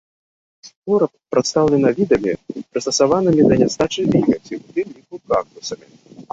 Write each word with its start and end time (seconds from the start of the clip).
Флора 0.69 1.07
прадстаўлена 1.35 1.91
відамі, 1.99 2.31
прыстасаванымі 2.71 3.41
да 3.53 3.61
нястачы 3.65 4.01
вільгаці, 4.11 4.53
у 4.67 4.75
тым 4.75 4.87
ліку 4.99 5.15
кактусамі. 5.39 5.85